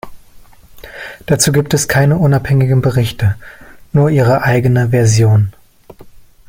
Dazu 1.27 1.51
gibt 1.51 1.75
es 1.75 1.87
keine 1.87 2.17
unabhängigen 2.17 2.81
Berichte, 2.81 3.35
nur 3.93 4.09
ihre 4.09 4.41
eigene 4.41 4.89
Version. 4.89 5.53